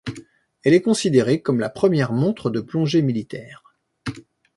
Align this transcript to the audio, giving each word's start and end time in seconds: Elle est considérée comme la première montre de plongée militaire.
Elle 0.63 0.73
est 0.73 0.81
considérée 0.81 1.43
comme 1.43 1.59
la 1.59 1.69
première 1.69 2.11
montre 2.11 2.49
de 2.49 2.59
plongée 2.59 3.03
militaire. 3.03 3.71